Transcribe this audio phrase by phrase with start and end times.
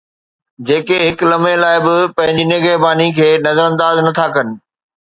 [0.69, 4.47] جيڪي هڪ لمحي لاءِ به پنهنجي نگهباني کي نظرانداز نٿا ڪن